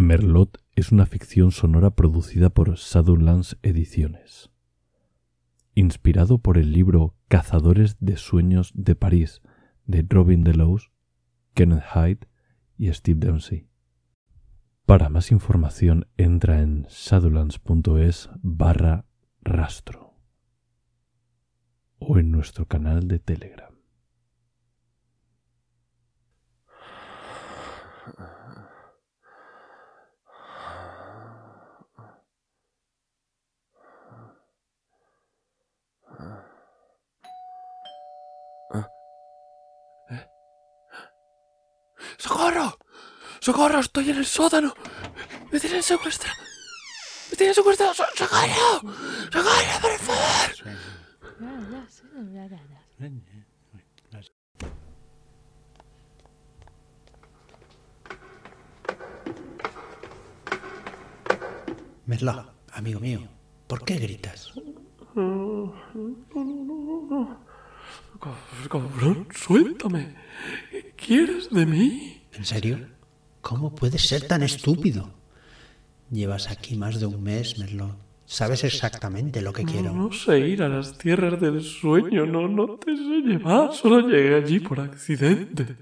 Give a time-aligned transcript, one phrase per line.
[0.00, 4.50] Merlot es una ficción sonora producida por Shadowlands Ediciones.
[5.74, 9.42] Inspirado por el libro Cazadores de Sueños de París
[9.84, 10.90] de Robin Delos,
[11.52, 12.28] Kenneth Hyde
[12.78, 13.68] y Steve Dempsey.
[14.86, 19.04] Para más información entra en shadowlands.es barra
[19.42, 20.14] rastro
[21.98, 23.74] o en nuestro canal de Telegram.
[42.20, 42.78] ¡Socorro!
[43.40, 43.80] ¡Socorro!
[43.80, 44.74] ¡Estoy en el sótano!
[45.50, 46.36] ¡Me tienen secuestrado!
[47.30, 47.94] ¡Me tienen secuestrado!
[47.94, 48.80] ¡So- ¡Socorro!
[49.32, 50.50] ¡Socorro, por favor!
[62.06, 63.20] Merlot, amigo mío,
[63.66, 64.52] ¿por qué gritas?
[68.20, 70.14] Cabrón, suéltame.
[70.70, 72.22] ¿Qué quieres de mí?
[72.32, 72.78] ¿En serio?
[73.40, 75.10] ¿Cómo puedes ser tan estúpido?
[76.10, 77.96] Llevas aquí más de un mes, Merlot.
[78.26, 79.92] Sabes exactamente lo que quiero.
[79.92, 83.72] No sé ir a las tierras del sueño, no, no te sé llevar.
[83.72, 85.76] Solo llegué allí por accidente.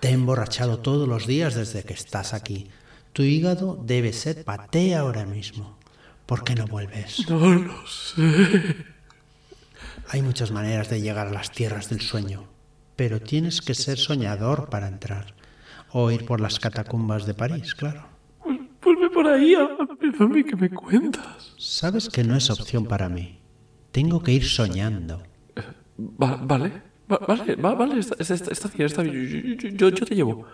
[0.00, 2.68] Te he emborrachado todos los días desde que estás aquí.
[3.12, 5.78] Tu hígado debe ser paté ahora mismo.
[6.26, 7.28] ¿Por qué no vuelves?
[7.30, 8.95] No lo sé.
[10.08, 12.44] Hay muchas maneras de llegar a las tierras del sueño,
[12.94, 15.34] pero tienes que ser soñador para entrar.
[15.92, 18.06] O ir por las catacumbas de París, claro.
[18.80, 19.54] Pues, por ahí
[20.28, 21.54] mí que me cuentas.
[21.58, 23.40] Sabes que no es opción para mí.
[23.90, 25.22] Tengo que ir soñando.
[25.98, 29.58] Va- vale, va- vale, va- vale, está, está- está bien, está bien.
[29.76, 30.44] Yo, yo- te llevo.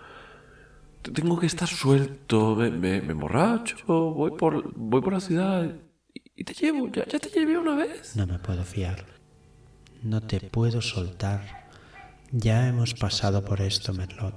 [1.02, 5.68] Tengo que estar suelto, me, me, me emborracho, voy por, voy por la ciudad
[6.14, 6.88] y, y te llevo.
[6.92, 8.14] Ya, ya te llevé una vez.
[8.16, 9.04] No me puedo fiar.
[10.02, 11.68] No te puedo soltar.
[12.30, 14.34] Ya hemos pasado por esto, Merlot.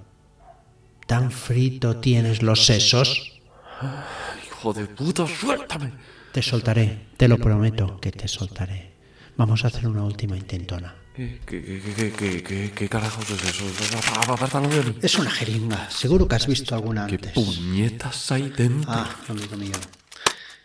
[1.07, 3.33] ¿Tan frito tienes los sesos?
[4.47, 5.91] Hijo de puta, suéltame.
[6.31, 8.91] Te soltaré, te lo prometo que te soltaré.
[9.37, 10.95] Vamos a hacer una última intentona.
[11.15, 13.63] ¿Qué, qué, qué, qué, qué, qué, qué carajos es eso?
[13.63, 14.95] De mí.
[15.01, 17.31] Es una jeringa, seguro que has visto alguna ¿Qué antes.
[17.31, 18.91] puñetas hay dentro?
[18.91, 19.71] Ah, amigo mío.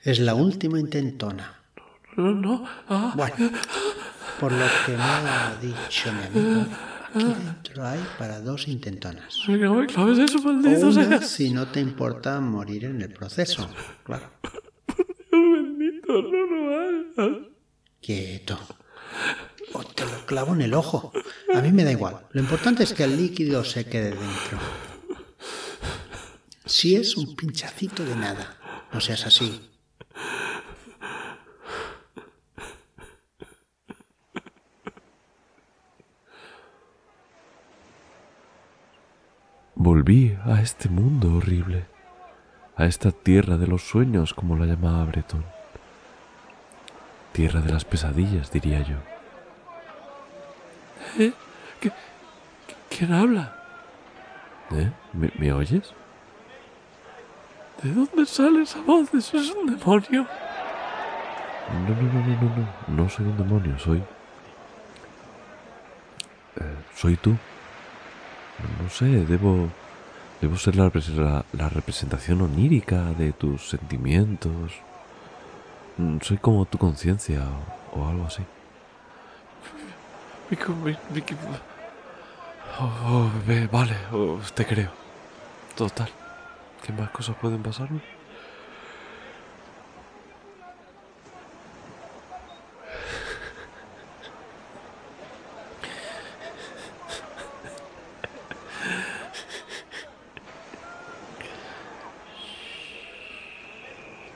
[0.03, 1.55] Es la última intentona.
[2.17, 2.65] No, no.
[2.88, 3.53] Ah, Bueno,
[4.41, 6.67] por lo que me ha dicho mi amigo,
[7.15, 9.39] aquí dentro hay para dos intentonas.
[9.45, 13.69] claves eso, maldito Una si no te importa morir en el proceso.
[14.03, 14.31] Claro.
[15.31, 17.39] Bendito, no lo hagas.
[18.00, 18.59] Quieto.
[19.75, 21.12] O te lo clavo en el ojo.
[21.55, 22.27] A mí me da igual.
[22.31, 24.59] Lo importante es que el líquido se quede dentro.
[26.65, 28.56] Si es un pinchacito de nada,
[28.91, 29.61] no seas así.
[40.47, 41.84] A este mundo horrible,
[42.77, 45.45] a esta tierra de los sueños, como la llamaba Breton.
[47.33, 48.97] Tierra de las pesadillas, diría yo.
[51.19, 51.33] ¿Eh?
[51.81, 51.93] ¿Qué-
[52.89, 53.55] ¿Quién habla?
[54.73, 54.91] ¿Eh?
[55.12, 55.93] ¿Me, me oyes?
[57.83, 59.12] ¿De dónde sale esa voz?
[59.15, 60.27] Eso es un demonio.
[61.73, 62.56] No, no, no, no, no,
[62.89, 63.03] no.
[63.05, 63.99] No soy un demonio, soy...
[66.56, 67.31] Eh, soy tú.
[68.83, 69.69] No sé, debo...
[70.41, 74.73] Debo ser la, la- la representación onírica de tus sentimientos.
[75.99, 77.43] Mm, Soy como tu conciencia
[77.93, 78.43] o, algo así.
[82.79, 83.31] Oh, oh,
[83.71, 84.91] vale, oh, te creo.
[85.77, 86.09] Total.
[86.84, 88.00] ¿Qué más cosas pueden pasarme?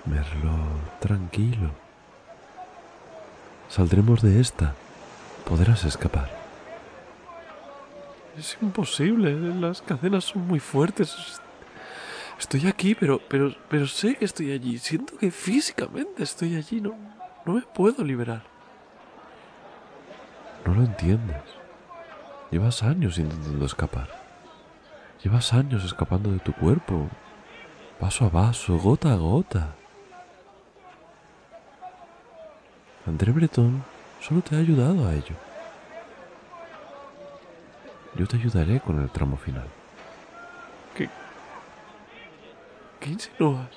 [0.07, 0.99] Merlot,
[1.35, 1.71] tranquilo.
[3.69, 4.75] Saldremos de esta.
[5.45, 6.31] Podrás escapar.
[8.39, 11.41] Es imposible, las cadenas son muy fuertes.
[12.39, 14.79] Estoy aquí, pero, pero, pero sé que estoy allí.
[14.79, 16.81] Siento que físicamente estoy allí.
[16.81, 16.95] No,
[17.45, 18.43] no me puedo liberar.
[20.67, 21.43] No lo entiendes.
[22.51, 24.09] Llevas años intentando escapar.
[25.23, 27.09] Llevas años escapando de tu cuerpo.
[28.01, 29.75] Paso a paso, gota a gota.
[33.07, 33.85] André Breton
[34.21, 35.35] solo te ha ayudado a ello.
[38.15, 39.67] Yo te ayudaré con el tramo final.
[40.97, 41.11] ¿Qué,
[43.01, 43.69] ¿Qué insinúas?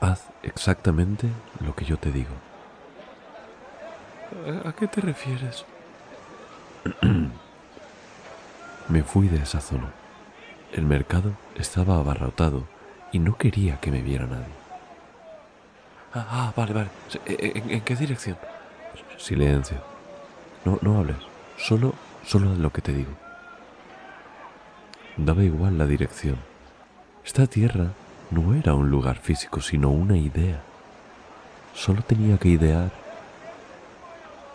[0.00, 1.28] Haz exactamente
[1.60, 2.34] lo que yo te digo.
[4.64, 5.64] ¿A, a qué te refieres?
[8.88, 9.90] Me fui de esa zona.
[10.72, 12.64] El mercado estaba abarrotado
[13.12, 14.67] y no quería que me viera nadie.
[16.14, 16.90] Ah, ah, vale, vale.
[17.26, 18.36] ¿En, qué dirección?
[19.18, 19.78] Silencio.
[20.64, 21.18] No, no hables.
[21.58, 21.94] Solo,
[22.24, 23.12] solo de lo que te digo.
[25.16, 26.36] Daba igual la dirección.
[27.24, 27.88] Esta tierra
[28.30, 30.60] no era un lugar físico, sino una idea.
[31.74, 32.90] Solo tenía que idear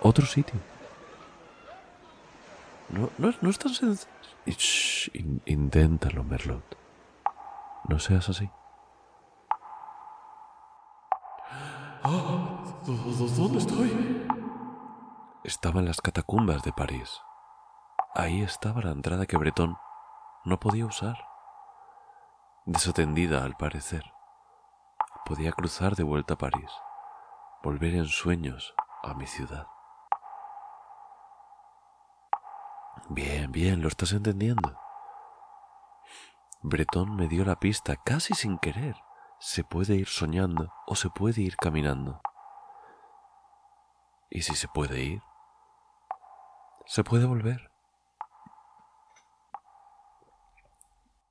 [0.02, 0.60] otro sitio.
[2.90, 4.12] No, no, no es tan sencillo.
[5.46, 6.78] Inténtalo, Merlot.
[7.88, 8.50] No seas así.
[12.86, 14.28] ¿Dónde estoy?
[15.46, 17.22] Estaba en las catacumbas de París.
[18.14, 19.78] Ahí estaba la entrada que Bretón
[20.44, 21.16] no podía usar.
[22.66, 24.04] Desatendida, al parecer.
[25.26, 26.70] Podía cruzar de vuelta a París,
[27.64, 29.68] volver en sueños a mi ciudad.
[33.08, 34.78] Bien, bien, lo estás entendiendo.
[36.62, 38.98] Bretón me dio la pista casi sin querer.
[39.40, 42.20] Se puede ir soñando o se puede ir caminando.
[44.36, 45.22] Y si se puede ir,
[46.88, 47.70] se puede volver.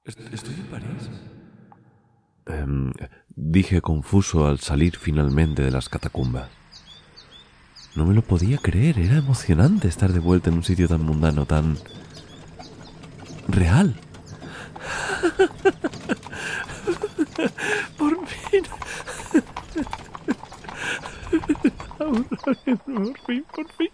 [0.04, 1.10] Est- ¿Estoy en París?
[2.46, 2.92] Em,
[3.34, 6.48] dije confuso al salir finalmente de las catacumbas.
[7.96, 11.44] No me lo podía creer, era emocionante estar de vuelta en un sitio tan mundano,
[11.44, 11.76] tan...
[13.48, 13.96] real.
[17.98, 18.62] Por fin.
[22.12, 23.88] Por fin, por fin.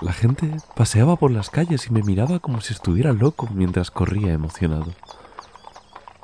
[0.00, 4.32] La gente paseaba por las calles y me miraba como si estuviera loco mientras corría
[4.32, 4.92] emocionado.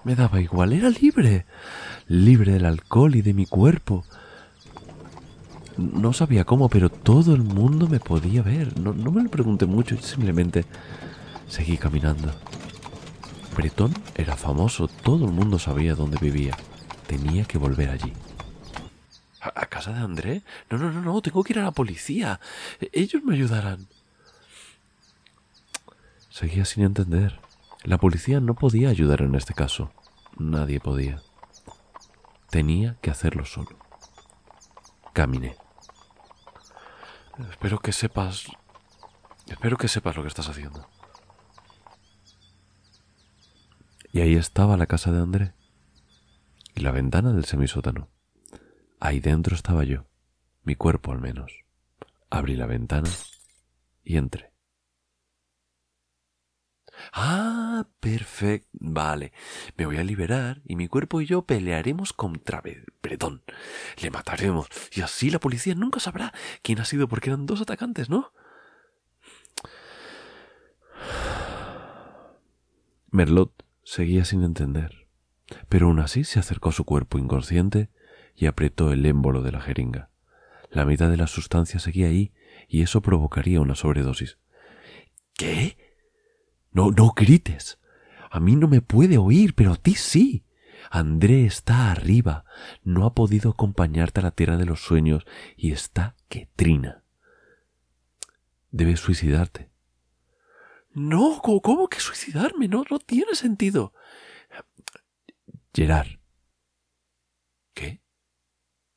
[0.02, 1.46] Me daba igual, era libre,
[2.08, 4.04] libre del alcohol y de mi cuerpo.
[5.76, 8.78] No sabía cómo, pero todo el mundo me podía ver.
[8.78, 10.64] No, me lo pregunté mucho, yo simplemente
[11.48, 12.32] seguí caminando.
[13.56, 16.56] Bretón era famoso, todo el mundo sabía dónde vivía.
[17.06, 18.12] Tenía que volver allí.
[19.40, 20.42] ¿A, casa de André?
[20.68, 22.40] No, no, no, no, tengo que ir a la policía.
[22.80, 23.88] E- Ellos me ayudarán.
[26.28, 27.40] Seguía sin entender.
[27.84, 29.92] La policía no podía ayudar en este caso.
[30.38, 31.22] Nadie podía.
[32.50, 33.76] Tenía que hacerlo solo.
[35.14, 35.56] Caminé.
[37.50, 38.44] Espero que sepas.
[39.46, 40.86] Espero que sepas lo que estás haciendo.
[44.12, 45.52] Y ahí estaba la casa de André.
[46.74, 48.08] Y la ventana del semisótano.
[49.00, 50.06] Ahí dentro estaba yo.
[50.62, 51.64] Mi cuerpo al menos.
[52.28, 53.08] Abrí la ventana
[54.04, 54.52] y entré.
[57.14, 58.68] Ah, perfecto.
[58.72, 59.32] Vale.
[59.78, 62.62] Me voy a liberar y mi cuerpo y yo pelearemos contra
[63.02, 63.42] Bretón.
[64.02, 64.68] Le mataremos.
[64.92, 68.32] Y así la policía nunca sabrá quién ha sido porque eran dos atacantes, ¿no?
[73.10, 75.08] Merlot seguía sin entender,
[75.68, 77.90] pero aún así se acercó a su cuerpo inconsciente
[78.40, 80.10] y apretó el émbolo de la jeringa.
[80.70, 82.32] La mitad de la sustancia seguía ahí
[82.68, 84.38] y eso provocaría una sobredosis.
[85.34, 85.76] ¿Qué?
[86.72, 87.78] No, no grites.
[88.30, 90.46] A mí no me puede oír, pero a ti sí.
[90.90, 92.46] André está arriba,
[92.82, 97.04] no ha podido acompañarte a la tierra de los sueños y está que trina.
[98.70, 99.68] Debes suicidarte.
[100.92, 102.68] No, ¿cómo, que suicidarme?
[102.68, 103.92] No, no tiene sentido.
[105.74, 106.08] Gerard,
[107.74, 108.00] ¿Qué?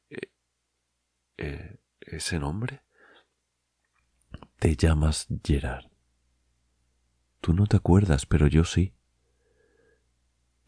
[0.09, 0.29] Eh,
[1.43, 2.83] eh, ¿Ese nombre?
[4.59, 5.91] te llamas Gerard.
[7.41, 8.95] Tú no te acuerdas, pero yo sí.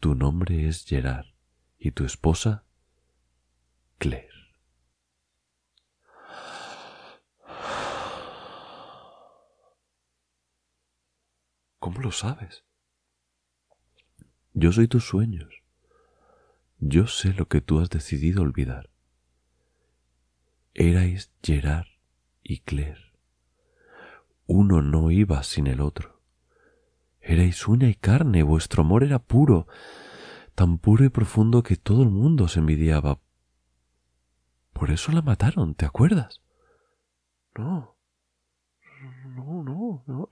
[0.00, 1.24] Tu nombre es Gerard
[1.78, 2.66] y tu esposa,
[3.96, 4.28] Claire.
[11.78, 12.66] ¿Cómo lo sabes?
[14.52, 15.62] Yo soy tus sueños.
[16.78, 18.90] Yo sé lo que tú has decidido olvidar.
[20.78, 21.86] Erais Gerard
[22.42, 23.00] y Claire.
[24.44, 26.20] Uno no iba sin el otro.
[27.18, 29.68] Erais uña y carne, vuestro amor era puro,
[30.54, 33.20] tan puro y profundo que todo el mundo os envidiaba.
[34.74, 36.42] Por eso la mataron, ¿te acuerdas?
[37.56, 37.96] No.
[39.34, 40.28] No, no, no.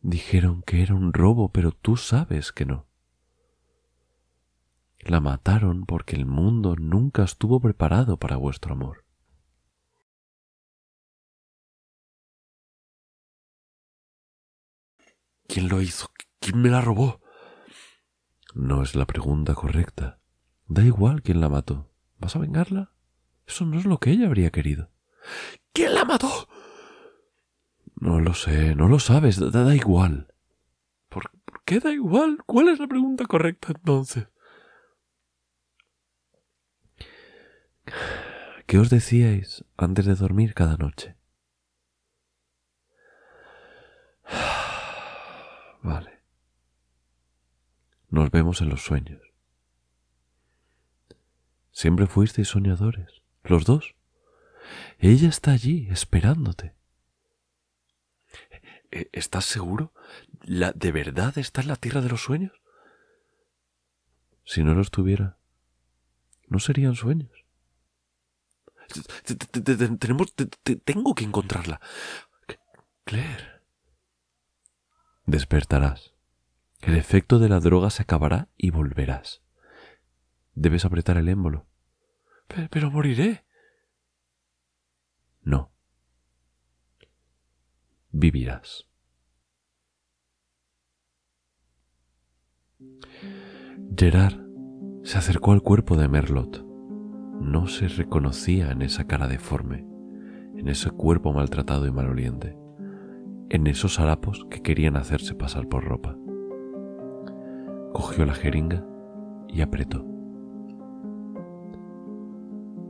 [0.00, 2.86] Dijeron que era un robo, pero tú sabes que no.
[5.00, 9.04] La mataron porque el mundo nunca estuvo preparado para vuestro amor.
[15.48, 16.12] ¿Quién lo hizo?
[16.38, 17.20] ¿Quién me la robó?
[18.54, 20.20] No es la pregunta correcta.
[20.66, 21.90] Da igual quién la mató.
[22.18, 22.92] ¿Vas a vengarla?
[23.46, 24.90] Eso no es lo que ella habría querido.
[25.72, 26.48] ¿Quién la mató?
[27.96, 30.34] No lo sé, no lo sabes, da, igual.
[31.08, 32.38] ¿Por, ¿Por qué da igual?
[32.44, 34.28] ¿Cuál es la pregunta correcta entonces?
[38.66, 41.17] ¿Qué os decíais antes de dormir cada noche?
[45.88, 46.20] Vale.
[48.10, 49.22] Nos vemos en los sueños.
[51.70, 53.94] Siempre fuisteis soñadores, los dos.
[54.98, 56.74] Ella está allí, esperándote.
[58.90, 59.94] ¿E-, ¿Estás seguro?
[60.42, 62.52] ¿La, ¿De verdad está en la tierra de los sueños?
[64.44, 65.38] Si no lo estuviera,
[66.48, 67.32] no serían sueños.
[70.84, 71.80] Tengo que encontrarla.
[73.04, 73.57] Claire.
[75.28, 76.14] Despertarás.
[76.80, 79.42] El efecto de la droga se acabará y volverás.
[80.54, 81.66] Debes apretar el émbolo.
[82.70, 83.44] Pero, moriré.
[85.42, 85.70] No.
[88.10, 88.88] Vivirás.
[93.94, 94.40] Gerard
[95.04, 96.64] se acercó al cuerpo de Merlot.
[97.42, 99.80] No se reconocía en esa cara deforme,
[100.56, 102.56] en ese cuerpo maltratado y maloliente,
[103.50, 106.16] en esos harapos que querían hacerse pasar por ropa.
[107.92, 108.84] Cogió la jeringa
[109.48, 110.04] y apretó.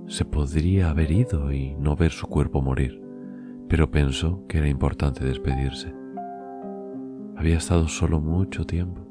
[0.08, 3.00] Se podría haber ido y no ver su cuerpo morir,
[3.68, 5.94] pero pensó que era importante despedirse.
[7.36, 9.02] Había estado solo mucho tiempo.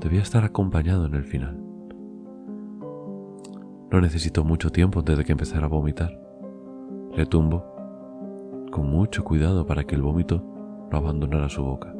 [0.00, 1.60] Debía estar acompañado en el final.
[3.92, 6.18] No necesitó mucho tiempo antes de que empezara a vomitar.
[7.14, 7.64] Le tumbó
[8.72, 10.53] con mucho cuidado para que el vómito
[10.94, 11.92] no abandonara su boca.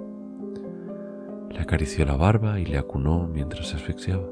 [1.50, 4.22] Le acarició la barba y le acunó mientras se asfixiaba.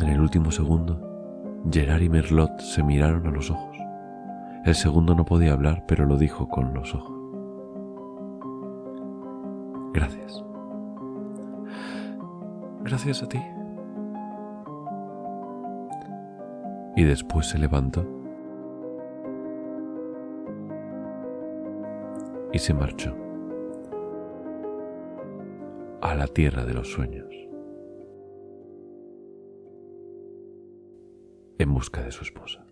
[0.00, 3.76] En el último segundo, Gerard y Merlot se miraron a los ojos.
[4.64, 7.16] El segundo no podía hablar, pero lo dijo con los ojos.
[9.92, 10.42] Gracias.
[12.82, 13.42] Gracias a ti.
[16.96, 18.17] Y después se levantó
[22.52, 23.14] y se marchó
[26.00, 27.28] a la tierra de los sueños.
[31.58, 32.67] en busca de su esposa.